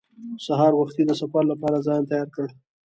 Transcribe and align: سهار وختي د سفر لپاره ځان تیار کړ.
سهار 0.45 0.73
وختي 0.77 1.03
د 1.05 1.11
سفر 1.21 1.43
لپاره 1.51 1.83
ځان 1.87 2.01
تیار 2.09 2.27
کړ. 2.35 2.45